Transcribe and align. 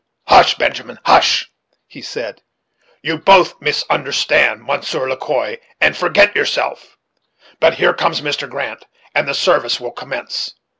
"Hush, 0.25 0.55
Benjamin, 0.57 0.97
hush," 1.05 1.51
he 1.85 2.01
said; 2.01 2.41
"you 3.03 3.19
both 3.19 3.61
misunderstand 3.61 4.63
Monsieur 4.63 5.07
Le 5.07 5.15
Quoi 5.15 5.59
and 5.79 5.95
forget 5.95 6.35
yourself. 6.35 6.97
But 7.59 7.75
here 7.75 7.93
comes 7.93 8.19
Mr. 8.21 8.49
Grant, 8.49 8.85
and 9.13 9.27
the 9.27 9.35
service 9.35 9.79
will 9.79 9.91
commence. 9.91 10.55